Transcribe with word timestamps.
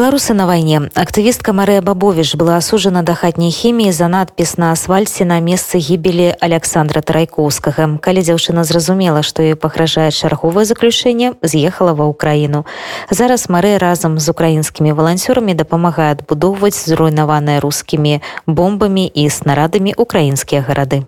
Беларусы 0.00 0.33
на 0.33 0.47
вайне. 0.47 0.87
Актывістка 0.95 1.51
Марыя 1.51 1.81
Бабовіш 1.83 2.39
была 2.39 2.55
асуджана 2.63 3.03
да 3.03 3.11
хатняй 3.11 3.51
хіміі 3.51 3.91
за 3.91 4.07
надпіс 4.07 4.55
на 4.55 4.71
асфальце 4.71 5.27
на 5.27 5.43
месцы 5.43 5.83
гібелі 5.83 6.39
Александра 6.39 7.03
Тарайкоўскага. 7.03 7.99
Калі 7.99 8.23
дзяўчына 8.23 8.63
зразумела, 8.63 9.19
што 9.19 9.43
ёй 9.43 9.59
пагражае 9.59 10.15
чарговае 10.15 10.63
заключэнне, 10.63 11.35
з'ехала 11.43 11.91
ва 11.91 12.07
ўкраіну. 12.07 12.63
Зараз 13.11 13.51
Марыя 13.51 13.83
разам 13.83 14.15
з 14.15 14.31
украінскімі 14.31 14.95
валанцёрамі 14.95 15.59
дапамагае 15.59 16.15
адбудоўваць 16.15 16.87
зруйнаваныя 16.87 17.59
рускімі 17.59 18.23
бомбамі 18.47 19.11
і 19.11 19.27
снарадамі 19.27 19.91
украінскія 19.99 20.63
гарады. 20.63 21.03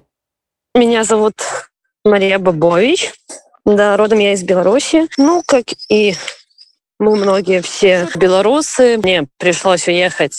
Меня 0.75 1.07
зовут 1.07 1.39
Мария 2.03 2.35
Бабович. 2.35 3.15
Да, 3.63 3.95
родом 3.95 4.19
я 4.19 4.33
из 4.33 4.43
Беларуси. 4.43 5.07
Ну, 5.17 5.41
как 5.47 5.71
и 5.87 6.19
мы 7.03 7.17
многие 7.17 7.61
все 7.61 8.07
белорусы. 8.15 8.97
Мне 8.97 9.27
пришлось 9.37 9.87
уехать 9.87 10.35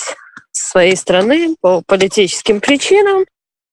с 0.50 0.70
своей 0.70 0.96
страны 0.96 1.56
по 1.60 1.82
политическим 1.86 2.60
причинам. 2.60 3.26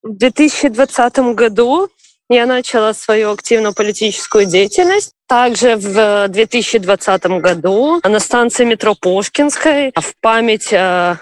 В 0.04 0.18
2020 0.18 1.20
году 1.34 1.90
я 2.30 2.46
начала 2.46 2.94
свою 2.94 3.32
активную 3.32 3.74
политическую 3.74 4.46
деятельность. 4.46 5.14
Также 5.28 5.78
в 5.78 6.28
2020 6.28 7.26
году 7.40 8.02
на 8.04 8.20
станции 8.20 8.66
метро 8.66 8.96
Пушкинской 8.96 9.94
в 9.96 10.14
память 10.20 10.74
о, 10.74 11.18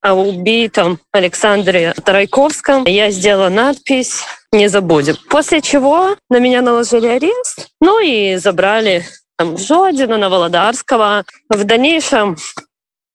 о 0.00 0.14
убитом 0.14 0.98
Александре 1.12 1.94
Тарайковском 2.04 2.86
я 2.86 3.10
сделала 3.12 3.50
надпись 3.50 4.24
«Не 4.50 4.68
забудем». 4.68 5.16
После 5.30 5.60
чего 5.60 6.16
на 6.28 6.40
меня 6.40 6.60
наложили 6.60 7.06
арест, 7.06 7.68
ну 7.80 8.00
и 8.00 8.34
забрали 8.36 9.04
там, 9.36 9.56
в 9.56 9.60
Жодину, 9.60 10.18
на 10.18 10.28
Володарского. 10.28 11.24
В 11.48 11.64
дальнейшем 11.64 12.36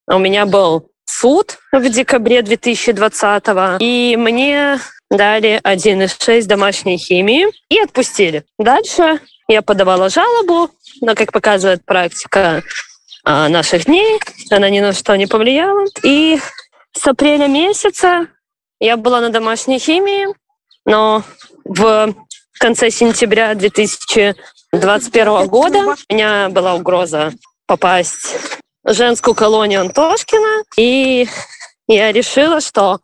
у 0.07 0.17
меня 0.17 0.45
был 0.45 0.89
суд 1.05 1.57
в 1.71 1.89
декабре 1.89 2.41
2020 2.41 3.79
и 3.79 4.15
мне 4.17 4.79
дали 5.09 5.59
1,6 5.63 6.45
домашней 6.45 6.97
химии 6.97 7.47
и 7.69 7.79
отпустили. 7.79 8.45
Дальше 8.57 9.19
я 9.47 9.61
подавала 9.61 10.09
жалобу, 10.09 10.69
но, 11.01 11.15
как 11.15 11.31
показывает 11.31 11.83
практика 11.83 12.63
а, 13.23 13.49
наших 13.49 13.85
дней, 13.85 14.19
она 14.51 14.69
ни 14.69 14.79
на 14.79 14.93
что 14.93 15.15
не 15.15 15.25
повлияла. 15.25 15.85
И 16.03 16.39
с 16.95 17.07
апреля 17.07 17.47
месяца 17.47 18.27
я 18.79 18.97
была 18.97 19.21
на 19.21 19.29
домашней 19.29 19.79
химии, 19.79 20.27
но 20.85 21.23
в 21.65 22.13
конце 22.59 22.91
сентября 22.91 23.55
2020 23.55 24.37
2021 24.71 25.47
года 25.47 25.95
у 26.09 26.13
меня 26.13 26.49
была 26.49 26.75
угроза 26.75 27.33
попасть 27.65 28.35
в 28.83 28.93
женскую 28.93 29.33
колонию 29.33 29.81
Антошкина, 29.81 30.63
и 30.77 31.27
я 31.87 32.11
решила, 32.11 32.61
что 32.61 32.99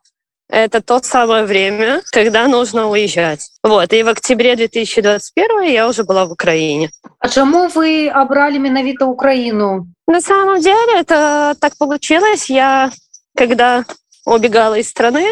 это 0.48 0.80
то 0.80 1.02
самое 1.02 1.44
время, 1.46 2.04
когда 2.12 2.48
нужно 2.48 2.88
уезжать. 2.88 3.50
Вот, 3.64 3.92
и 3.94 4.04
в 4.04 4.10
октябре 4.10 4.56
2021 4.56 5.62
я 5.64 5.90
уже 5.90 6.04
была 6.04 6.26
в 6.26 6.32
Украине. 6.32 6.92
А 7.18 7.30
чему 7.30 7.68
вы 7.70 8.10
обрали 8.10 8.60
менавито 8.60 9.08
Украину? 9.08 9.88
На 10.08 10.22
самом 10.22 10.62
деле 10.62 11.00
это 11.00 11.56
так 11.60 11.78
получилось. 11.78 12.48
Я, 12.48 12.92
когда 13.36 13.86
убегала 14.24 14.76
из 14.76 14.88
страны, 14.88 15.26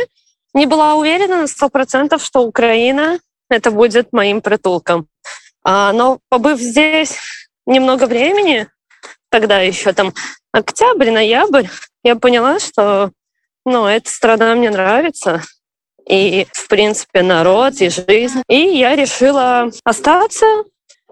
не 0.55 0.65
была 0.65 0.95
уверена 0.95 1.41
на 1.41 1.47
сто 1.47 1.69
процентов, 1.69 2.23
что 2.23 2.39
Украина 2.39 3.19
это 3.49 3.69
будет 3.69 4.13
моим 4.13 4.41
притулком. 4.41 5.05
А, 5.64 5.92
но 5.92 6.18
побыв 6.28 6.58
здесь 6.60 7.18
немного 7.66 8.06
времени, 8.06 8.68
тогда 9.30 9.60
еще 9.60 9.92
там 9.92 10.14
октябрь, 10.52 11.10
ноябрь, 11.10 11.66
я 12.02 12.16
поняла, 12.16 12.58
что 12.58 13.10
ну, 13.64 13.86
эта 13.86 14.08
страна 14.08 14.54
мне 14.54 14.70
нравится. 14.70 15.42
И, 16.08 16.46
в 16.52 16.68
принципе, 16.68 17.22
народ 17.22 17.74
и 17.80 17.90
жизнь. 17.90 18.42
И 18.48 18.56
я 18.56 18.96
решила 18.96 19.70
остаться. 19.84 20.46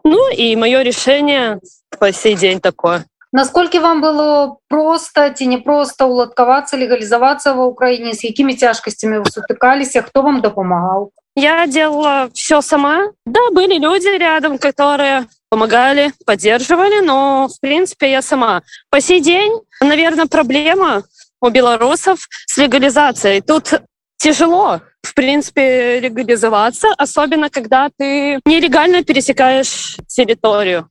Ну, 0.05 0.33
и 0.33 0.57
мое 0.57 0.83
решение 0.83 1.61
по 1.99 2.13
сей 2.13 2.35
день 2.35 2.61
такое. 2.61 3.05
Насколько 3.33 3.81
вам 3.81 4.01
было 4.01 4.57
просто 4.69 5.29
ці 5.31 5.47
не 5.47 5.59
просто 5.59 6.07
уладкавацца 6.07 6.79
легалізавацца 6.81 7.53
ва 7.53 7.67
ўкраіне 7.69 8.15
з 8.15 8.33
якімі 8.33 8.57
цяжкасцямі 8.57 9.21
вы 9.21 9.29
сутыкаліся 9.29 10.01
хто 10.07 10.23
вам 10.23 10.41
дапамагаў 10.41 11.11
я 11.36 11.68
делала 11.68 12.30
все 12.34 12.62
сама. 12.62 13.12
Да, 13.26 13.40
были 13.52 13.78
люди 13.78 14.18
рядом, 14.18 14.58
которые 14.58 15.28
помогали, 15.50 16.14
поддерживали, 16.26 17.02
но, 17.02 17.48
в 17.48 17.60
принципе, 17.60 18.12
я 18.12 18.22
сама. 18.22 18.62
По 18.90 19.02
сей 19.02 19.20
день, 19.20 19.52
наверное, 19.82 20.26
проблема 20.26 21.04
у 21.42 21.50
белорусов 21.50 22.28
с 22.46 22.58
легализацией. 22.58 23.42
Тут 23.42 23.82
тяжело, 24.18 24.82
в 25.02 25.14
принципе, 25.14 26.00
легализоваться, 26.00 26.90
особенно 26.98 27.50
когда 27.50 27.90
ты 27.98 28.40
нелегально 28.46 29.04
пересекаешь 29.04 29.98
территорию 30.08 30.90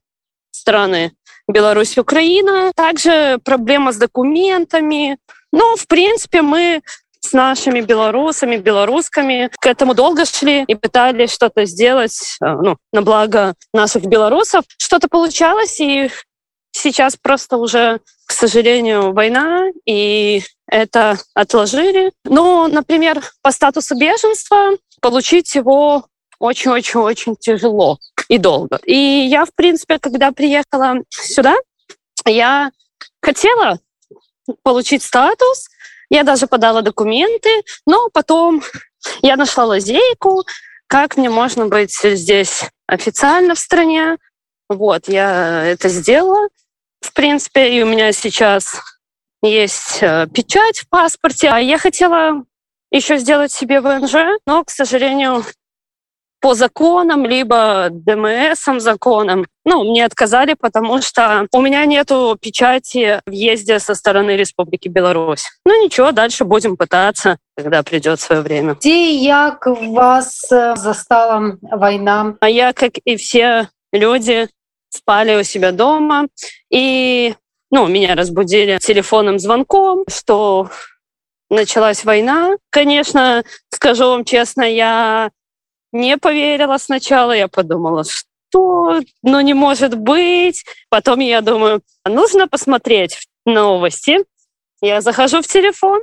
страны. 0.51 1.13
Беларусь, 1.47 1.97
Украина. 1.97 2.71
Также 2.75 3.39
проблема 3.43 3.91
с 3.91 3.97
документами. 3.97 5.17
Но, 5.51 5.75
в 5.75 5.87
принципе, 5.87 6.41
мы 6.41 6.81
с 7.31 7.33
нашими 7.33 7.79
белорусами, 7.79 8.57
белорусками 8.57 9.49
к 9.57 9.65
этому 9.65 9.93
долго 9.93 10.25
шли 10.25 10.65
и 10.67 10.75
пытались 10.75 11.31
что-то 11.31 11.63
сделать 11.63 12.37
э, 12.43 12.45
ну, 12.45 12.75
на 12.91 13.01
благо 13.01 13.53
наших 13.73 14.03
белорусов. 14.03 14.65
Что-то 14.77 15.07
получалось, 15.07 15.79
и 15.79 16.11
сейчас 16.71 17.15
просто 17.15 17.55
уже, 17.55 18.01
к 18.25 18.33
сожалению, 18.33 19.13
война, 19.13 19.69
и 19.85 20.43
это 20.67 21.17
отложили. 21.33 22.11
Но, 22.25 22.67
например, 22.67 23.21
по 23.41 23.51
статусу 23.51 23.95
беженства 23.97 24.71
получить 25.01 25.55
его 25.55 26.05
очень-очень-очень 26.39 27.37
тяжело 27.37 27.97
и 28.27 28.39
долго. 28.39 28.77
И 28.83 28.93
я, 28.93 29.45
в 29.45 29.53
принципе, 29.55 29.99
когда 29.99 30.33
приехала 30.33 30.95
сюда, 31.09 31.55
я 32.25 32.71
хотела 33.21 33.79
получить 34.63 35.03
статус, 35.03 35.69
я 36.11 36.23
даже 36.23 36.45
подала 36.45 36.81
документы, 36.81 37.49
но 37.87 38.09
потом 38.13 38.61
я 39.23 39.35
нашла 39.37 39.65
лазейку, 39.65 40.43
как 40.87 41.17
мне 41.17 41.29
можно 41.29 41.65
быть 41.67 41.97
здесь 42.03 42.65
официально 42.85 43.55
в 43.55 43.59
стране. 43.59 44.17
Вот, 44.69 45.07
я 45.07 45.65
это 45.65 45.89
сделала. 45.89 46.49
В 46.99 47.13
принципе, 47.13 47.73
и 47.73 47.81
у 47.81 47.87
меня 47.87 48.11
сейчас 48.11 48.75
есть 49.41 49.99
э, 50.01 50.27
печать 50.31 50.79
в 50.79 50.89
паспорте. 50.89 51.49
А 51.49 51.59
я 51.59 51.77
хотела 51.79 52.43
еще 52.91 53.17
сделать 53.17 53.51
себе 53.51 53.79
ВНЖ, 53.81 54.37
но, 54.45 54.63
к 54.63 54.69
сожалению, 54.69 55.45
по 56.41 56.55
законам, 56.55 57.25
либо 57.25 57.89
ДМСом 57.91 58.79
законам. 58.79 59.45
Ну, 59.63 59.83
мне 59.83 60.03
отказали, 60.03 60.55
потому 60.59 61.01
что 61.01 61.47
у 61.53 61.61
меня 61.61 61.85
нету 61.85 62.35
печати 62.41 63.21
въезде 63.27 63.79
со 63.79 63.93
стороны 63.93 64.31
Республики 64.31 64.87
Беларусь. 64.87 65.45
Ну 65.65 65.83
ничего, 65.83 66.11
дальше 66.11 66.43
будем 66.43 66.77
пытаться, 66.77 67.37
когда 67.55 67.83
придет 67.83 68.19
свое 68.19 68.41
время. 68.41 68.73
Где 68.73 69.19
как 69.59 69.79
вас 69.81 70.51
э, 70.51 70.75
застала 70.75 71.57
война? 71.61 72.35
А 72.39 72.49
я, 72.49 72.73
как 72.73 72.93
и 73.05 73.15
все 73.17 73.69
люди, 73.91 74.49
спали 74.89 75.39
у 75.39 75.43
себя 75.43 75.71
дома. 75.71 76.27
И 76.71 77.35
ну, 77.69 77.87
меня 77.87 78.15
разбудили 78.15 78.79
телефонным 78.79 79.37
звонком, 79.37 80.05
что 80.09 80.69
началась 81.51 82.03
война. 82.03 82.55
Конечно, 82.71 83.43
скажу 83.69 84.05
вам 84.05 84.25
честно, 84.25 84.63
я 84.63 85.29
не 85.91 86.17
поверила 86.17 86.77
сначала, 86.77 87.31
я 87.31 87.47
подумала, 87.47 88.03
что, 88.03 89.01
ну 89.23 89.41
не 89.41 89.53
может 89.53 89.97
быть. 89.97 90.63
Потом 90.89 91.19
я 91.19 91.41
думаю, 91.41 91.81
нужно 92.05 92.47
посмотреть 92.47 93.27
новости. 93.45 94.19
Я 94.81 95.01
захожу 95.01 95.41
в 95.41 95.47
телефон, 95.47 96.01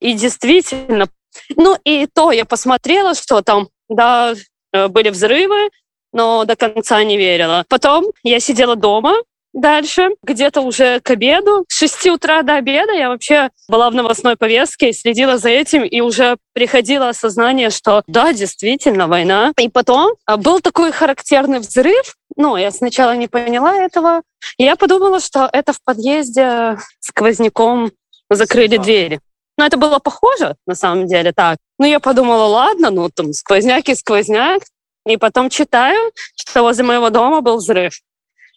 и 0.00 0.14
действительно, 0.14 1.08
ну 1.56 1.76
и 1.84 2.06
то 2.06 2.32
я 2.32 2.44
посмотрела, 2.44 3.14
что 3.14 3.42
там, 3.42 3.68
да, 3.88 4.34
э, 4.72 4.88
были 4.88 5.10
взрывы, 5.10 5.70
но 6.12 6.44
до 6.44 6.56
конца 6.56 7.02
не 7.04 7.16
верила. 7.16 7.64
Потом 7.68 8.06
я 8.22 8.40
сидела 8.40 8.74
дома, 8.74 9.14
Дальше, 9.52 10.10
где-то 10.22 10.60
уже 10.60 11.00
к 11.00 11.10
обеду, 11.10 11.64
с 11.68 11.78
6 11.78 12.06
утра 12.10 12.42
до 12.42 12.54
обеда 12.54 12.92
я 12.92 13.08
вообще 13.08 13.50
была 13.68 13.90
в 13.90 13.94
новостной 13.94 14.36
повестке, 14.36 14.92
следила 14.92 15.38
за 15.38 15.48
этим, 15.48 15.82
и 15.82 16.00
уже 16.00 16.36
приходило 16.52 17.08
осознание, 17.08 17.70
что 17.70 18.02
да, 18.06 18.32
действительно, 18.32 19.08
война. 19.08 19.52
И 19.58 19.68
потом 19.68 20.12
а, 20.24 20.36
был 20.36 20.60
такой 20.60 20.92
характерный 20.92 21.58
взрыв, 21.58 22.14
ну, 22.36 22.56
я 22.56 22.70
сначала 22.70 23.16
не 23.16 23.26
поняла 23.26 23.74
этого, 23.74 24.22
и 24.56 24.64
я 24.64 24.76
подумала, 24.76 25.18
что 25.18 25.48
это 25.52 25.72
в 25.72 25.82
подъезде 25.82 26.78
сквозняком 27.00 27.90
закрыли 28.30 28.76
двери. 28.76 29.20
Но 29.58 29.66
это 29.66 29.76
было 29.76 29.98
похоже, 29.98 30.54
на 30.66 30.74
самом 30.74 31.06
деле, 31.06 31.32
так. 31.32 31.58
Ну, 31.78 31.86
я 31.86 31.98
подумала, 32.00 32.44
ладно, 32.44 32.90
ну, 32.90 33.10
там, 33.10 33.32
сквозняк 33.32 33.88
и 33.88 33.94
сквозняк. 33.94 34.62
И 35.06 35.16
потом 35.16 35.50
читаю, 35.50 36.12
что 36.36 36.62
возле 36.62 36.84
моего 36.84 37.10
дома 37.10 37.40
был 37.40 37.56
взрыв. 37.56 38.00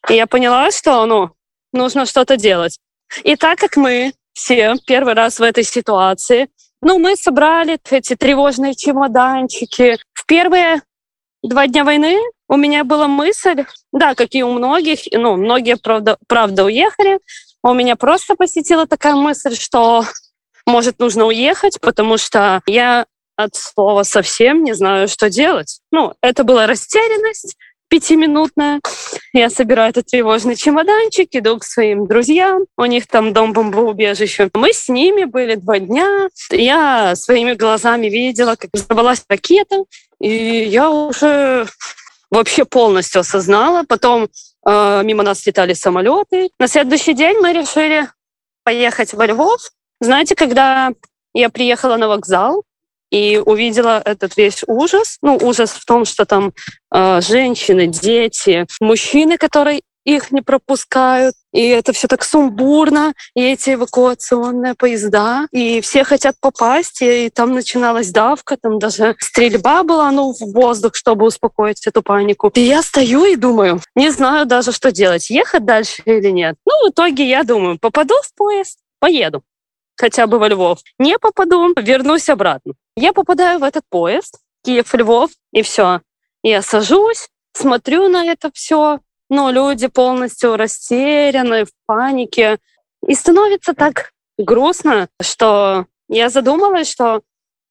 И 0.09 0.15
я 0.15 0.27
поняла, 0.27 0.71
что 0.71 1.05
ну, 1.05 1.31
нужно 1.71 2.05
что-то 2.05 2.37
делать. 2.37 2.79
И 3.23 3.35
так 3.35 3.59
как 3.59 3.77
мы 3.77 4.13
все 4.33 4.75
первый 4.85 5.13
раз 5.13 5.39
в 5.39 5.43
этой 5.43 5.63
ситуации, 5.63 6.49
ну, 6.81 6.99
мы 6.99 7.15
собрали 7.15 7.77
эти 7.89 8.15
тревожные 8.15 8.75
чемоданчики. 8.75 9.97
В 10.13 10.25
первые 10.25 10.81
два 11.41 11.67
дня 11.67 11.83
войны 11.83 12.17
у 12.49 12.57
меня 12.57 12.83
была 12.83 13.07
мысль, 13.07 13.65
да, 13.91 14.15
как 14.15 14.35
и 14.35 14.43
у 14.43 14.51
многих, 14.51 14.99
ну, 15.11 15.37
многие, 15.37 15.77
правда, 15.77 16.17
правда 16.27 16.65
уехали, 16.65 17.19
у 17.63 17.73
меня 17.73 17.95
просто 17.95 18.35
посетила 18.35 18.85
такая 18.85 19.15
мысль, 19.15 19.55
что, 19.55 20.05
может, 20.65 20.99
нужно 20.99 21.25
уехать, 21.25 21.79
потому 21.79 22.17
что 22.17 22.61
я 22.65 23.05
от 23.35 23.55
слова 23.55 24.03
совсем 24.03 24.63
не 24.63 24.73
знаю, 24.73 25.07
что 25.07 25.29
делать. 25.29 25.79
Ну, 25.91 26.13
это 26.21 26.43
была 26.43 26.67
растерянность, 26.67 27.55
пятиминутная. 27.93 28.81
Я 29.33 29.51
собираю 29.51 29.91
этот 29.91 30.07
тревожный 30.07 30.55
чемоданчик, 30.55 31.29
иду 31.33 31.59
к 31.59 31.63
своим 31.63 32.07
друзьям. 32.07 32.63
У 32.75 32.85
них 32.85 33.05
там 33.05 33.33
дом 33.33 33.53
бомбоубежище. 33.53 34.49
Мы 34.55 34.73
с 34.73 34.89
ними 34.89 35.25
были 35.25 35.53
два 35.53 35.77
дня. 35.77 36.27
Я 36.49 37.15
своими 37.15 37.53
глазами 37.53 38.07
видела, 38.07 38.55
как 38.55 38.71
взорвалась 38.73 39.23
ракета. 39.29 39.83
И 40.19 40.27
я 40.27 40.89
уже 40.89 41.67
вообще 42.31 42.65
полностью 42.65 43.21
осознала. 43.21 43.83
Потом 43.87 44.27
э, 44.65 45.01
мимо 45.03 45.21
нас 45.21 45.45
летали 45.45 45.75
самолеты. 45.75 46.49
На 46.57 46.67
следующий 46.67 47.13
день 47.13 47.37
мы 47.41 47.53
решили 47.53 48.09
поехать 48.63 49.13
во 49.13 49.27
Львов. 49.27 49.61
Знаете, 50.01 50.33
когда 50.33 50.93
я 51.35 51.49
приехала 51.51 51.97
на 51.97 52.07
вокзал, 52.07 52.63
и 53.13 53.37
увидела 53.37 54.01
этот 54.03 54.35
весь 54.37 54.63
ужас. 54.65 55.17
Ну, 55.21 55.37
ужас 55.39 55.69
в 55.69 55.85
том, 55.85 56.03
что 56.03 56.25
там 56.25 56.51
э, 56.91 57.21
женщины, 57.21 57.85
дети, 57.85 58.65
мужчины, 58.81 59.37
которые 59.37 59.81
их 60.03 60.31
не 60.31 60.41
пропускают, 60.41 61.35
и 61.53 61.65
это 61.67 61.93
все 61.93 62.07
так 62.07 62.23
сумбурно, 62.23 63.13
и 63.35 63.41
эти 63.41 63.75
эвакуационные 63.75 64.73
поезда, 64.73 65.47
и 65.51 65.79
все 65.79 66.03
хотят 66.03 66.35
попасть, 66.41 67.01
и 67.03 67.29
там 67.29 67.53
начиналась 67.53 68.09
давка, 68.09 68.57
там 68.57 68.79
даже 68.79 69.15
стрельба 69.19 69.83
была, 69.83 70.11
ну, 70.11 70.33
в 70.33 70.51
воздух, 70.51 70.95
чтобы 70.95 71.27
успокоить 71.27 71.85
эту 71.85 72.01
панику. 72.01 72.51
И 72.55 72.61
я 72.61 72.81
стою 72.81 73.25
и 73.25 73.35
думаю, 73.35 73.79
не 73.95 74.09
знаю 74.09 74.47
даже, 74.47 74.71
что 74.71 74.91
делать, 74.91 75.29
ехать 75.29 75.63
дальше 75.63 76.01
или 76.05 76.31
нет. 76.31 76.55
Ну, 76.65 76.87
в 76.87 76.91
итоге 76.91 77.29
я 77.29 77.43
думаю, 77.43 77.77
попаду 77.79 78.15
в 78.23 78.33
поезд, 78.35 78.79
поеду 78.99 79.43
хотя 79.95 80.27
бы 80.27 80.39
во 80.39 80.49
Львов. 80.49 80.79
Не 80.99 81.17
попаду, 81.17 81.73
вернусь 81.77 82.29
обратно. 82.29 82.73
Я 82.95 83.13
попадаю 83.13 83.59
в 83.59 83.63
этот 83.63 83.83
поезд, 83.89 84.39
Киев-Львов, 84.63 85.31
и 85.51 85.61
все. 85.61 86.01
Я 86.43 86.61
сажусь, 86.61 87.29
смотрю 87.53 88.07
на 88.07 88.25
это 88.25 88.51
все, 88.53 88.99
но 89.29 89.51
люди 89.51 89.87
полностью 89.87 90.57
растеряны, 90.57 91.65
в 91.65 91.69
панике. 91.85 92.59
И 93.07 93.15
становится 93.15 93.73
так 93.73 94.11
грустно, 94.37 95.09
что 95.21 95.85
я 96.07 96.29
задумалась, 96.29 96.91
что 96.91 97.21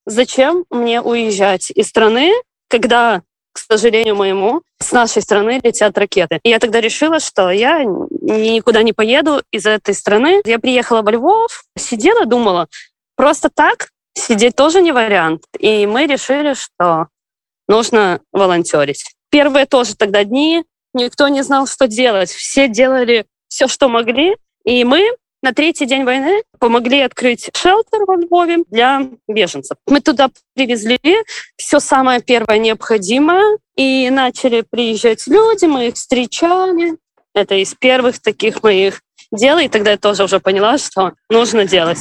зачем 0.07 0.65
мне 0.71 1.01
уезжать 1.01 1.71
из 1.71 1.89
страны, 1.89 2.33
когда 2.69 3.23
к 3.53 3.59
сожалению 3.59 4.17
моему, 4.17 4.63
с 4.81 4.93
нашей 4.93 5.23
страны 5.23 5.61
летят 5.63 5.97
ракеты. 5.99 6.41
И 6.43 6.49
я 6.49 6.59
тогда 6.59 6.81
решила, 6.81 7.21
что 7.21 7.51
я 7.51 7.85
никуда 7.85 8.83
не 8.83 8.93
поеду 8.93 9.43
из 9.51 9.67
этой 9.67 9.95
страны. 9.95 10.41
Я 10.45 10.59
приехала 10.59 11.03
во 11.03 11.13
Львов, 11.13 11.65
сидела, 11.77 12.25
думала, 12.25 12.69
просто 13.15 13.51
так 13.51 13.91
сидеть 14.15 14.57
тоже 14.57 14.83
не 14.83 14.93
вариант. 14.93 15.45
И 15.59 15.87
мы 15.87 16.07
решили, 16.07 16.55
что 16.55 17.09
нужно 17.69 18.21
волонтерить. 18.33 19.05
Первые 19.31 19.67
тоже 19.67 19.97
тогда 19.97 20.25
дни, 20.25 20.65
никто 20.95 21.29
не 21.29 21.43
знал, 21.43 21.67
что 21.67 21.87
делать. 21.89 22.31
Все 22.31 22.69
делали 22.69 23.27
все, 23.49 23.69
что 23.69 23.89
могли. 23.89 24.37
И 24.65 24.85
мы 24.85 25.09
на 25.43 25.53
третий 25.53 25.87
день 25.87 26.05
войны 26.05 26.43
помогли 26.59 27.01
открыть 27.01 27.51
шелтер 27.55 28.05
во 28.07 28.17
Львове 28.17 28.59
для 28.71 29.09
беженцев. 29.27 29.77
Мы 29.87 30.01
туда 30.01 30.31
привезли 30.55 31.01
все 31.57 31.81
самое 31.81 32.21
первое 32.21 32.59
необходимое, 32.59 33.59
и 33.77 34.09
начали 34.11 34.63
приезжать 34.69 35.27
люди, 35.27 35.65
мы 35.65 35.89
их 35.89 35.95
встречали. 35.97 36.97
Это 37.35 37.57
из 37.57 37.75
первых 37.75 38.21
таких 38.21 38.63
моих 38.63 39.01
дел, 39.33 39.59
и 39.59 39.69
тогда 39.69 39.93
я 39.93 39.97
тоже 39.97 40.25
уже 40.25 40.39
поняла, 40.39 40.79
что 40.79 41.13
нужно 41.29 41.65
делать 41.65 41.99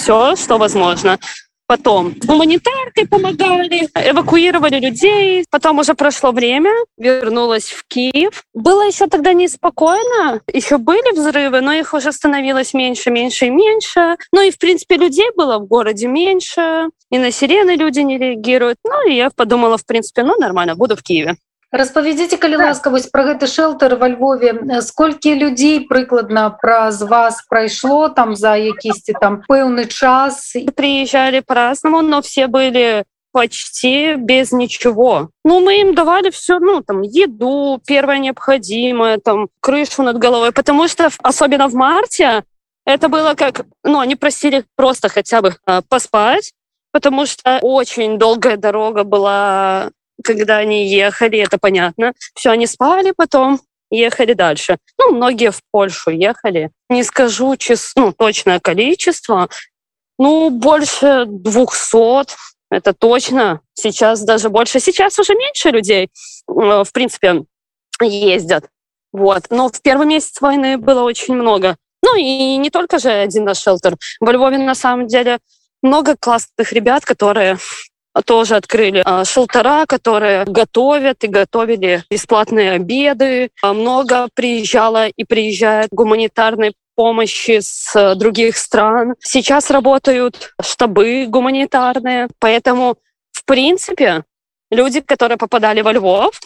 все, 0.00 0.34
что 0.36 0.58
возможно. 0.58 1.18
Потом 1.66 2.14
гуманитаркой 2.24 3.06
помогали, 3.06 3.88
эвакуировали 3.94 4.80
людей. 4.80 5.44
Потом 5.50 5.78
уже 5.78 5.94
прошло 5.94 6.32
время, 6.32 6.72
вернулась 6.98 7.68
в 7.68 7.84
Киев. 7.86 8.42
Было 8.54 8.88
еще 8.88 9.06
тогда 9.06 9.32
неспокойно, 9.34 10.40
еще 10.52 10.78
были 10.78 11.14
взрывы, 11.14 11.60
но 11.60 11.72
их 11.72 11.94
уже 11.94 12.10
становилось 12.10 12.74
меньше, 12.74 13.10
меньше 13.10 13.46
и 13.46 13.50
меньше. 13.50 14.16
Ну 14.32 14.42
и, 14.42 14.50
в 14.50 14.58
принципе, 14.58 14.96
людей 14.96 15.28
было 15.36 15.58
в 15.58 15.66
городе 15.66 16.08
меньше, 16.08 16.88
и 17.10 17.18
на 17.18 17.30
сирены 17.30 17.76
люди 17.76 18.00
не 18.00 18.18
реагируют. 18.18 18.78
Ну 18.84 19.08
и 19.08 19.14
я 19.14 19.30
подумала, 19.30 19.76
в 19.76 19.86
принципе, 19.86 20.24
ну 20.24 20.36
нормально, 20.40 20.74
буду 20.74 20.96
в 20.96 21.02
Киеве 21.02 21.36
распавядзіце 21.71 22.37
калі 22.37 22.61
ласка 22.63 22.89
вось 22.89 23.07
про 23.11 23.25
гэты 23.29 23.47
шэлтер 23.47 23.95
во 23.99 24.07
Львове 24.07 24.81
сколькі 24.81 25.35
людзей 25.35 25.83
прыкладна 25.89 26.49
праз 26.61 27.01
вас 27.01 27.41
прайшло 27.49 28.07
там 28.09 28.35
за 28.35 28.55
якісьці 28.55 29.17
там 29.19 29.41
пэўны 29.49 29.87
час 29.87 30.55
приезжали 30.75 31.41
по-разному 31.41 32.01
но 32.01 32.21
все 32.21 32.47
были 32.47 33.03
почти 33.35 34.15
без 34.15 34.53
ничего. 34.53 35.29
Ну, 35.43 35.59
мы 35.59 35.81
им 35.81 35.93
давали 35.93 36.29
все, 36.29 36.57
ну, 36.59 36.81
там, 36.81 37.01
еду, 37.01 37.81
первое 37.85 38.19
необходимое, 38.19 39.17
там, 39.17 39.49
крышу 39.59 40.03
над 40.03 40.17
головой, 40.17 40.53
потому 40.53 40.87
что, 40.87 41.09
особенно 41.21 41.67
в 41.67 41.73
марте, 41.73 42.45
это 42.85 43.09
было 43.09 43.33
как, 43.33 43.65
ну, 43.83 43.99
они 43.99 44.15
просили 44.15 44.63
просто 44.77 45.09
хотя 45.09 45.41
бы 45.41 45.53
э, 45.67 45.81
поспать, 45.89 46.53
потому 46.93 47.25
что 47.25 47.59
очень 47.61 48.17
долгая 48.17 48.55
дорога 48.55 49.03
была 49.03 49.89
когда 50.22 50.58
они 50.58 50.88
ехали, 50.88 51.38
это 51.38 51.58
понятно. 51.58 52.12
Все, 52.34 52.50
они 52.50 52.66
спали 52.66 53.12
потом, 53.16 53.60
ехали 53.90 54.32
дальше. 54.34 54.78
Ну, 54.98 55.12
многие 55.12 55.50
в 55.50 55.60
Польшу 55.70 56.10
ехали. 56.10 56.70
Не 56.88 57.02
скажу 57.04 57.56
чис, 57.56 57.92
ну, 57.96 58.12
точное 58.12 58.60
количество, 58.60 59.48
ну, 60.18 60.50
больше 60.50 61.24
двухсот, 61.26 62.36
это 62.70 62.92
точно. 62.92 63.60
Сейчас 63.74 64.22
даже 64.22 64.48
больше. 64.48 64.78
Сейчас 64.78 65.18
уже 65.18 65.34
меньше 65.34 65.70
людей, 65.70 66.04
э, 66.04 66.52
в 66.84 66.92
принципе, 66.92 67.44
ездят. 68.00 68.66
Вот. 69.12 69.46
Но 69.50 69.68
в 69.68 69.82
первый 69.82 70.06
месяц 70.06 70.40
войны 70.40 70.78
было 70.78 71.02
очень 71.02 71.34
много. 71.34 71.76
Ну 72.02 72.16
и 72.16 72.56
не 72.56 72.70
только 72.70 72.98
же 72.98 73.10
один 73.10 73.44
наш 73.44 73.58
шелтер. 73.58 73.96
Во 74.20 74.32
Львове 74.32 74.58
на 74.58 74.74
самом 74.74 75.06
деле 75.06 75.38
много 75.82 76.16
классных 76.16 76.72
ребят, 76.72 77.04
которые 77.04 77.58
тоже 78.24 78.56
открыли 78.56 79.02
а, 79.04 79.24
шелтера, 79.24 79.86
которые 79.86 80.44
готовят 80.44 81.22
и 81.24 81.28
готовили 81.28 82.04
бесплатные 82.10 82.72
обеды. 82.72 83.50
А, 83.62 83.72
много 83.72 84.28
приезжало 84.34 85.08
и 85.08 85.24
приезжает 85.24 85.90
гуманитарной 85.92 86.74
помощи 86.96 87.60
с 87.62 87.96
э, 87.96 88.14
других 88.14 88.58
стран. 88.58 89.14
Сейчас 89.20 89.70
работают 89.70 90.52
штабы 90.60 91.24
гуманитарные, 91.26 92.28
поэтому, 92.38 92.96
в 93.32 93.44
принципе, 93.46 94.24
люди, 94.70 95.00
которые 95.00 95.38
попадали 95.38 95.80
во 95.80 95.92
Львов, 95.92 96.38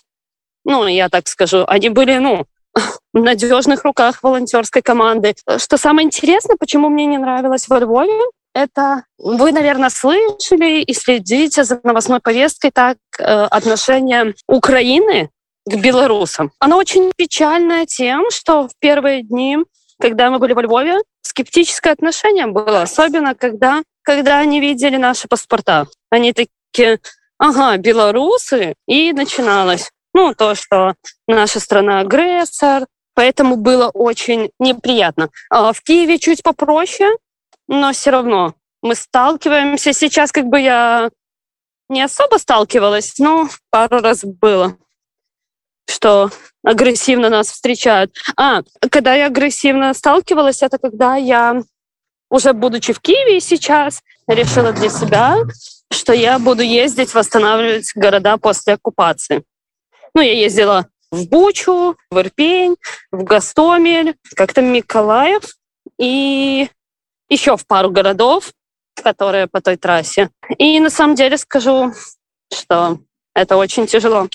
ну, 0.64 0.86
я 0.86 1.08
так 1.08 1.26
скажу, 1.28 1.64
они 1.66 1.88
были, 1.88 2.18
ну, 2.18 2.44
в 3.12 3.18
надежных 3.18 3.84
руках 3.84 4.22
волонтерской 4.22 4.80
команды. 4.80 5.34
Что 5.58 5.76
самое 5.76 6.06
интересное, 6.06 6.56
почему 6.56 6.88
мне 6.88 7.06
не 7.06 7.18
нравилось 7.18 7.68
во 7.68 7.80
Львове, 7.80 8.20
это 8.54 9.04
вы, 9.18 9.52
наверное, 9.52 9.90
слышали 9.90 10.80
и 10.80 10.94
следите 10.94 11.64
за 11.64 11.80
новостной 11.82 12.20
повесткой 12.20 12.70
так 12.70 12.96
э, 13.18 13.22
отношение 13.22 14.34
Украины 14.48 15.30
к 15.66 15.76
белорусам. 15.76 16.52
Оно 16.60 16.76
очень 16.78 17.12
печальное 17.16 17.84
тем, 17.86 18.30
что 18.30 18.68
в 18.68 18.70
первые 18.78 19.22
дни, 19.22 19.58
когда 20.00 20.30
мы 20.30 20.38
были 20.38 20.52
во 20.52 20.62
Львове, 20.62 20.98
скептическое 21.22 21.92
отношение 21.92 22.46
было, 22.46 22.82
особенно 22.82 23.34
когда, 23.34 23.82
когда 24.02 24.38
они 24.38 24.60
видели 24.60 24.96
наши 24.96 25.26
паспорта. 25.26 25.86
Они 26.10 26.32
такие, 26.32 27.00
ага, 27.38 27.76
белорусы, 27.76 28.74
и 28.86 29.12
начиналось. 29.12 29.90
Ну, 30.12 30.32
то, 30.34 30.54
что 30.54 30.94
наша 31.26 31.58
страна 31.58 32.00
агрессор, 32.00 32.86
поэтому 33.14 33.56
было 33.56 33.88
очень 33.88 34.50
неприятно. 34.60 35.30
А 35.50 35.72
в 35.72 35.82
Киеве 35.82 36.18
чуть 36.18 36.42
попроще, 36.42 37.16
но 37.68 37.92
все 37.92 38.10
равно 38.10 38.54
мы 38.82 38.94
сталкиваемся. 38.94 39.92
Сейчас 39.92 40.30
как 40.32 40.46
бы 40.46 40.60
я 40.60 41.10
не 41.88 42.02
особо 42.02 42.36
сталкивалась, 42.36 43.18
но 43.18 43.48
пару 43.70 44.00
раз 44.00 44.24
было, 44.24 44.76
что 45.88 46.30
агрессивно 46.62 47.28
нас 47.28 47.50
встречают. 47.50 48.14
А, 48.36 48.62
когда 48.90 49.14
я 49.14 49.26
агрессивно 49.26 49.94
сталкивалась, 49.94 50.62
это 50.62 50.78
когда 50.78 51.16
я, 51.16 51.62
уже 52.30 52.52
будучи 52.52 52.92
в 52.92 53.00
Киеве 53.00 53.40
сейчас, 53.40 54.02
решила 54.26 54.72
для 54.72 54.88
себя, 54.88 55.36
что 55.92 56.12
я 56.12 56.38
буду 56.38 56.62
ездить, 56.62 57.14
восстанавливать 57.14 57.92
города 57.94 58.36
после 58.36 58.74
оккупации. 58.74 59.44
Ну, 60.14 60.20
я 60.20 60.32
ездила 60.32 60.88
в 61.10 61.28
Бучу, 61.28 61.96
в 62.10 62.18
Ирпень, 62.18 62.76
в 63.10 63.22
Гастомель, 63.24 64.16
как-то 64.34 64.62
Миколаев, 64.62 65.44
и 65.98 66.68
еще 67.29 67.57
в 67.57 67.65
пару 67.65 67.91
городов, 67.91 68.51
которые 68.95 69.47
по 69.47 69.61
той 69.61 69.77
трассе. 69.77 70.29
И 70.57 70.79
на 70.79 70.89
самом 70.89 71.15
деле 71.15 71.37
скажу, 71.37 71.93
что 72.53 72.99
это 73.33 73.57
очень 73.57 73.87
тяжело, 73.87 74.27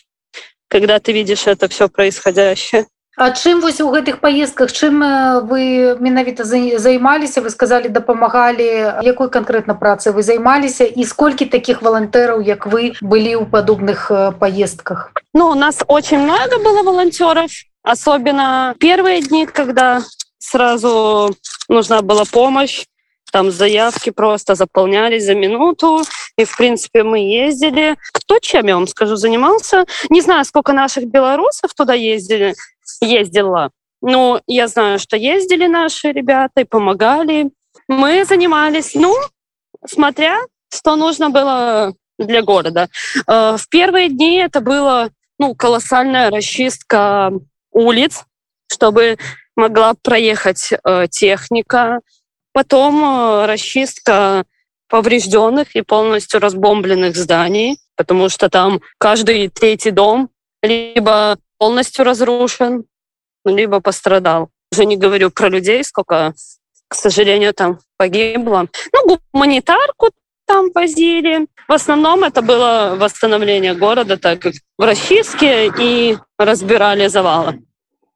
когда 0.69 0.99
ты 0.99 1.13
видишь 1.13 1.47
это 1.47 1.69
все 1.69 1.89
происходящее. 1.89 2.87
А 3.17 3.31
чым 3.31 3.61
вось 3.61 3.81
у 3.81 3.91
гэтых 3.91 4.19
паездках 4.19 4.73
чым 4.73 4.99
вы 5.47 5.95
менавіта 6.01 6.43
займаліся 6.45 7.41
вы 7.41 7.51
сказали 7.51 7.89
дапамагалі 7.89 8.67
якой 9.07 9.31
конкретно 9.31 9.75
працы 9.75 10.11
вы 10.11 10.23
займаліся 10.23 10.85
і 10.85 11.05
сколькі 11.05 11.47
таких 11.47 11.83
волонтераў 11.83 12.43
як 12.43 12.67
вы 12.67 12.99
былі 13.01 13.39
ў 13.39 13.47
падобных 13.47 14.11
поездках 14.41 15.13
ну 15.33 15.47
у 15.47 15.55
нас 15.55 15.85
очень 15.87 16.27
много 16.27 16.59
было 16.59 16.83
волонтеров 16.83 17.53
особенно 17.85 18.75
первые 18.81 19.23
дни 19.23 19.47
когда 19.47 20.03
сразу 20.50 21.36
нужна 21.68 22.02
была 22.02 22.24
помощь 22.26 22.86
там 23.32 23.52
заявки 23.52 24.10
просто 24.10 24.56
заполнялись 24.56 25.26
за 25.26 25.36
минуту. 25.36 26.02
И, 26.38 26.46
в 26.46 26.58
принципе, 26.58 27.04
мы 27.04 27.20
ездили. 27.20 27.96
Кто 28.12 28.40
чем, 28.40 28.68
я 28.68 28.76
вам 28.76 28.88
скажу, 28.88 29.16
занимался? 29.16 29.86
Не 30.10 30.22
знаю, 30.22 30.46
сколько 30.46 30.74
наших 30.74 31.06
белорусов 31.06 31.74
туда 31.74 31.94
ездили, 31.94 32.56
ездила. 33.02 33.72
Но 34.02 34.42
я 34.48 34.68
знаю, 34.68 35.00
что 35.00 35.18
ездили 35.18 35.68
наши 35.68 36.12
ребята 36.12 36.62
и 36.62 36.66
помогали. 36.66 37.52
Мы 37.88 38.26
занимались, 38.26 38.96
ну, 38.96 39.16
смотря, 39.86 40.40
что 40.74 40.96
нужно 40.96 41.30
было 41.30 41.94
для 42.18 42.42
города. 42.42 42.90
Э, 43.28 43.58
в 43.58 43.70
первые 43.70 44.10
дни 44.10 44.38
это 44.38 44.62
было 44.62 45.10
ну, 45.38 45.56
колоссальная 45.56 46.32
расчистка 46.32 47.32
улиц, 47.72 48.24
чтобы 48.72 49.18
могла 49.60 49.94
проехать 49.94 50.72
э, 50.72 51.08
техника, 51.10 52.00
Потом 52.60 53.04
э, 53.04 53.46
расчистка 53.46 54.44
поврежденных 54.90 55.76
и 55.76 55.82
полностью 55.82 56.40
разбомбленных 56.40 57.16
зданий, 57.16 57.78
потому 57.96 58.30
что 58.30 58.50
там 58.50 58.82
каждый 58.98 59.50
третий 59.50 59.92
дом 59.92 60.30
либо 60.64 61.38
полностью 61.58 62.06
разрушен, 62.06 62.86
либо 63.46 63.80
пострадал. 63.82 64.50
Уже 64.72 64.86
не 64.86 64.98
говорю 64.98 65.30
про 65.30 65.48
людей, 65.48 65.84
сколько, 65.84 66.34
к 66.88 66.96
сожалению, 66.96 67.54
там 67.54 67.80
погибло. 67.98 68.68
Ну, 68.94 69.20
гуманитарку 69.32 70.10
там 70.46 70.72
возили. 70.74 71.46
В 71.68 71.74
основном 71.74 72.24
это 72.24 72.42
было 72.42 72.96
восстановление 72.98 73.76
города, 73.76 74.18
так 74.18 74.40
как 74.40 74.54
в 74.78 74.84
расчистке 74.84 75.72
и 75.80 76.18
разбирали 76.38 77.08
завалы. 77.08 77.62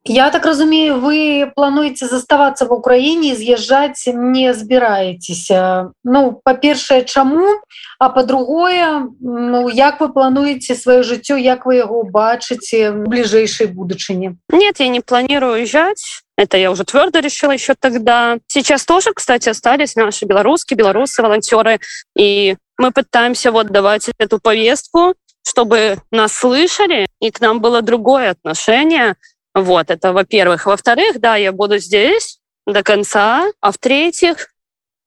Я 0.08 0.30
так 0.30 0.46
разумею 0.46 1.00
вы 1.00 1.52
плануеце 1.54 2.06
заставацца 2.06 2.64
в 2.64 2.72
Украіне 2.72 3.34
з'язджаць 3.36 4.08
не 4.08 4.54
збіраецеся 4.54 5.92
Ну 6.04 6.40
па-першае 6.44 7.04
чаму 7.04 7.60
а 7.98 8.08
по-другое 8.08 9.04
Ну 9.20 9.68
як 9.68 10.00
вы 10.00 10.08
плануеце 10.08 10.74
сваё 10.74 11.02
жыццё 11.02 11.36
як 11.36 11.66
вы 11.66 11.76
яго 11.84 12.08
бачыце 12.08 12.90
бліжэйшай 13.04 13.68
будучыні 13.68 14.38
Нет 14.48 14.80
я 14.80 14.88
не 14.88 15.00
планирую 15.00 15.60
уезжать 15.60 16.24
это 16.38 16.56
я 16.56 16.70
уже 16.70 16.84
твердо 16.84 17.18
решила 17.18 17.52
еще 17.52 17.74
тогда 17.74 18.38
сейчас 18.46 18.86
тоже 18.86 19.12
кстати 19.12 19.50
остались 19.50 19.94
наши 19.94 20.24
белорусские 20.24 20.78
белорусы 20.78 21.20
волонтеры 21.20 21.80
и 22.16 22.56
мы 22.78 22.92
пытаемся 22.92 23.52
вот 23.52 23.66
давать 23.66 24.08
эту 24.18 24.38
повестку 24.38 25.14
чтобы 25.42 25.98
нас 26.10 26.32
слышали 26.32 27.06
и 27.20 27.30
к 27.30 27.40
нам 27.40 27.60
было 27.60 27.82
другое 27.82 28.30
отношение 28.30 29.16
вот, 29.53 29.91
это 29.91 30.13
во-первых. 30.13 30.65
Во-вторых, 30.65 31.19
да, 31.19 31.35
я 31.35 31.51
буду 31.51 31.77
здесь 31.77 32.39
до 32.65 32.83
конца. 32.83 33.51
А 33.61 33.71
в-третьих, 33.71 34.49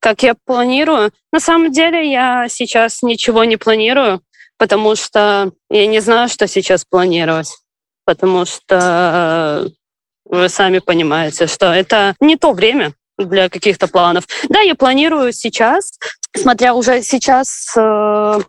как 0.01 0.23
я 0.23 0.35
планирую, 0.45 1.11
на 1.33 1.41
самом 1.41 1.73
деле 1.73 2.11
я 2.11 2.49
сейчас 2.49 3.03
ничего 3.03 3.45
не 3.45 3.57
планирую, 3.57 4.23
потому 4.57 4.95
что 4.95 5.53
я 5.71 5.87
не 5.87 6.01
знаю, 6.01 6.29
что 6.29 6.47
сейчас 6.47 6.85
планировать. 6.85 7.57
Потому 8.05 8.45
что 8.45 9.69
вы 10.25 10.49
сами 10.49 10.79
понимаете, 10.79 11.47
что 11.47 11.73
это 11.73 12.15
не 12.21 12.37
то 12.37 12.53
время 12.53 12.93
для 13.19 13.49
каких-то 13.49 13.89
планов. 13.89 14.25
Да, 14.49 14.61
я 14.61 14.75
планирую 14.75 15.33
сейчас, 15.33 15.99
смотря 16.37 16.75
уже 16.75 17.03
сейчас, 17.03 17.75
э, 17.77 18.41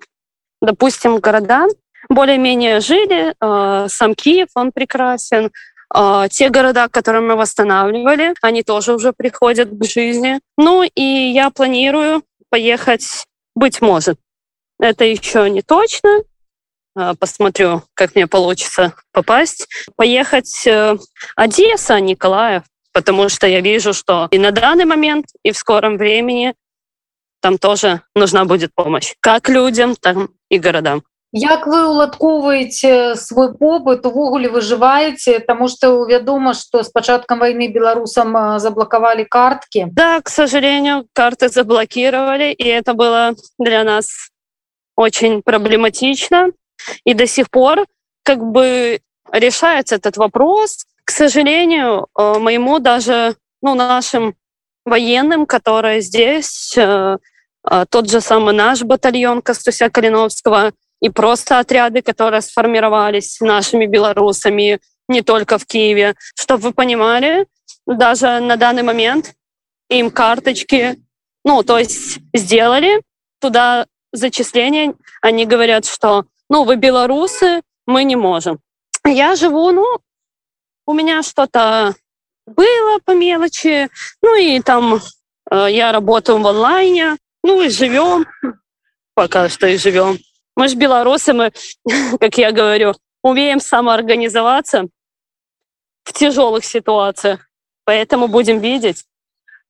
допустим, 0.61 1.19
города 1.19 1.67
более-менее 2.09 2.81
жили. 2.81 3.33
Э, 3.39 3.87
сам 3.89 4.15
Киев, 4.15 4.49
он 4.55 4.71
прекрасен. 4.71 5.51
А, 5.89 6.27
те 6.27 6.49
города, 6.49 6.89
которые 6.89 7.21
мы 7.21 7.35
восстанавливали, 7.35 8.33
они 8.41 8.63
тоже 8.63 8.93
уже 8.93 9.13
приходят 9.13 9.69
к 9.69 9.83
жизни. 9.85 10.39
Ну 10.57 10.83
и 10.83 11.01
я 11.01 11.49
планирую 11.49 12.23
поехать, 12.49 13.25
быть 13.55 13.81
может. 13.81 14.19
Это 14.79 15.05
еще 15.05 15.49
не 15.49 15.61
точно. 15.61 16.23
А, 16.95 17.15
посмотрю, 17.15 17.83
как 17.93 18.15
мне 18.15 18.27
получится 18.27 18.93
попасть. 19.11 19.67
Поехать 19.95 20.65
э, 20.65 20.97
Одесса, 21.35 21.99
Николаев, 21.99 22.63
потому 22.91 23.29
что 23.29 23.47
я 23.47 23.61
вижу, 23.61 23.93
что 23.93 24.27
и 24.31 24.39
на 24.39 24.51
данный 24.51 24.85
момент, 24.85 25.27
и 25.43 25.51
в 25.51 25.57
скором 25.57 25.97
времени 25.97 26.55
там 27.39 27.57
тоже 27.57 28.01
нужна 28.15 28.45
будет 28.45 28.73
помощь. 28.73 29.13
Как 29.19 29.47
людям, 29.47 29.95
так 29.95 30.17
и 30.49 30.57
городам. 30.57 31.03
Як 31.33 31.67
вы 31.67 31.83
уладкоўваеце 31.87 33.15
свой 33.15 33.53
побыт 33.53 34.05
увогуле 34.05 34.47
выжываеце 34.47 35.39
тому 35.39 35.67
что 35.67 36.05
вядома 36.05 36.53
что 36.53 36.83
с 36.83 36.89
пачаткам 36.89 37.39
войны 37.39 37.67
беларусам 37.67 38.59
заблокавалі 38.59 39.25
картки. 39.25 39.87
Да 39.91 40.21
к 40.21 40.29
сожалению 40.29 41.05
карты 41.13 41.49
заблокировали 41.49 42.53
и 42.53 42.63
это 42.63 42.93
было 42.93 43.35
для 43.59 43.83
нас 43.83 44.29
очень 44.95 45.41
проблематично. 45.41 46.51
И 47.03 47.13
до 47.13 47.27
сих 47.27 47.49
пор 47.49 47.85
как 48.23 48.39
бы 48.39 49.01
решается 49.31 49.95
этот 49.95 50.15
вопрос. 50.15 50.85
К 51.03 51.11
сожалению 51.11 52.07
э, 52.17 52.39
моему 52.39 52.79
даже 52.79 53.35
ну 53.61 53.75
нашим 53.75 54.35
военным 54.85 55.45
которые 55.45 55.99
здесь 56.01 56.73
э, 56.77 57.17
э, 57.69 57.85
тот 57.89 58.09
же 58.09 58.21
самый 58.21 58.53
наш 58.53 58.83
батальон 58.83 59.41
костуся 59.41 59.89
калиновского 59.89 60.71
и 61.01 61.09
просто 61.09 61.59
отряды, 61.59 62.01
которые 62.01 62.41
сформировались 62.41 63.39
нашими 63.39 63.85
белорусами 63.85 64.79
не 65.07 65.21
только 65.21 65.57
в 65.57 65.65
Киеве. 65.65 66.15
Чтобы 66.35 66.63
вы 66.63 66.73
понимали, 66.73 67.47
даже 67.85 68.39
на 68.39 68.55
данный 68.55 68.83
момент 68.83 69.33
им 69.89 70.11
карточки, 70.11 71.01
ну, 71.43 71.63
то 71.63 71.77
есть 71.77 72.19
сделали 72.33 73.01
туда 73.39 73.85
зачисление, 74.11 74.95
они 75.21 75.45
говорят, 75.45 75.85
что, 75.85 76.25
ну, 76.49 76.63
вы 76.63 76.75
белорусы, 76.75 77.61
мы 77.85 78.03
не 78.03 78.15
можем. 78.15 78.59
Я 79.05 79.35
живу, 79.35 79.71
ну, 79.71 79.99
у 80.85 80.93
меня 80.93 81.21
что-то 81.21 81.95
было 82.45 82.99
по 83.03 83.11
мелочи, 83.11 83.89
ну 84.21 84.35
и 84.35 84.59
там 84.61 85.01
э, 85.51 85.67
я 85.69 85.91
работаю 85.91 86.39
в 86.39 86.47
онлайне, 86.47 87.17
ну 87.43 87.61
и 87.61 87.69
живем, 87.69 88.25
пока 89.13 89.49
что 89.49 89.67
и 89.67 89.77
живем. 89.77 90.17
Мы 90.56 90.68
же 90.68 90.76
белорусы, 90.76 91.32
мы, 91.32 91.52
как 92.20 92.38
я 92.38 92.52
говорю, 92.52 92.94
умеем 93.22 93.60
самоорганизоваться 93.60 94.88
в 96.04 96.12
тяжелых 96.12 96.64
ситуациях. 96.64 97.48
Поэтому 97.84 98.28
будем 98.28 98.58
видеть. 98.60 99.04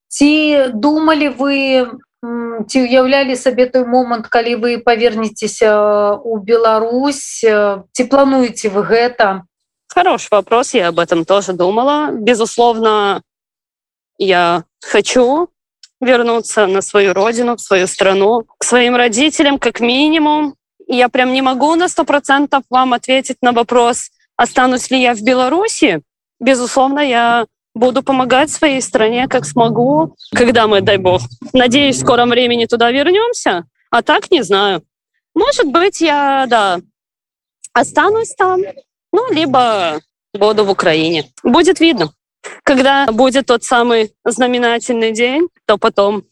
Ці 0.09 0.69
думали 0.75 1.29
вы 1.29 1.89
ці 2.69 2.81
уяўлялі 2.87 3.35
сабе 3.37 3.67
той 3.67 3.85
момант 3.85 4.29
калі 4.31 4.55
вы 4.63 4.79
павернецеся 4.79 6.15
у 6.15 6.39
Беларусь 6.39 7.43
ці 7.43 8.05
плануеце 8.07 8.71
вы 8.71 8.83
гэта 8.87 9.43
хороший 9.89 10.29
вопрос 10.31 10.75
я 10.75 10.89
об 10.89 11.01
этом 11.01 11.25
тоже 11.25 11.53
думала 11.53 12.11
безусловно 12.13 13.23
я 14.19 14.63
хочу 14.81 15.49
вернуться 16.01 16.67
на 16.67 16.83
свою 16.83 17.13
родину 17.13 17.57
в 17.57 17.61
свою 17.61 17.87
страну 17.89 18.45
к 18.59 18.65
своим 18.65 18.95
родителям 18.95 19.59
как 19.59 19.81
минимум 19.81 20.55
я 20.88 21.10
прям 21.10 21.34
не 21.34 21.42
могу 21.42 21.76
на 21.76 21.90
сто 21.90 22.04
процентов 22.04 22.64
вам 22.70 22.94
ответить 22.94 23.38
на 23.42 23.52
вопрос, 23.52 24.10
останусь 24.36 24.90
ли 24.90 25.02
я 25.02 25.14
в 25.14 25.22
Беларуси. 25.22 26.02
Безусловно, 26.40 27.00
я 27.00 27.46
буду 27.74 28.04
помогать 28.04 28.50
своей 28.50 28.82
стране, 28.82 29.28
как 29.28 29.46
смогу, 29.46 30.16
когда 30.34 30.68
мы, 30.68 30.82
дай 30.82 30.98
бог. 30.98 31.22
Надеюсь, 31.54 31.98
в 31.98 32.02
скором 32.02 32.30
времени 32.30 32.66
туда 32.66 32.92
вернемся, 32.92 33.66
а 33.92 34.02
так 34.02 34.32
не 34.32 34.44
знаю. 34.44 34.84
Может 35.36 35.68
быть, 35.68 36.02
я, 36.02 36.46
да, 36.48 36.80
останусь 37.74 38.34
там, 38.36 38.62
ну, 39.12 39.32
либо 39.32 40.00
буду 40.34 40.66
в 40.66 40.70
Украине. 40.70 41.26
Будет 41.44 41.80
видно. 41.80 42.12
Когда 42.64 43.08
будет 43.12 43.48
тот 43.48 43.64
самый 43.64 44.14
знаменательный 44.24 45.12
день, 45.12 45.48
то 45.66 45.78
потом 45.78 46.24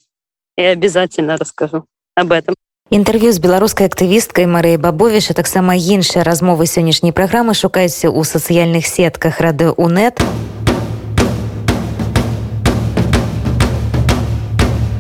я 0.57 0.69
обязательно 0.69 1.38
расскажу 1.38 1.85
об 2.15 2.31
этом. 2.31 2.55
Інтэрв'ю 2.90 3.30
з 3.30 3.38
беларускай 3.38 3.87
актывісткай 3.87 4.50
Марыяй 4.50 4.75
Бабовіш, 4.75 5.30
а 5.30 5.35
таксама 5.38 5.78
іншыя 5.78 6.26
размовы 6.26 6.66
сённяшняй 6.66 7.14
праграмы 7.14 7.54
шукайце 7.54 8.11
ў 8.11 8.26
сацыяльных 8.26 8.83
сетках 8.83 9.38
радыо 9.38 9.71
УНэт. 9.78 10.19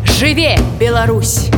Жыве 0.06 0.54
Беларусь! 0.78 1.50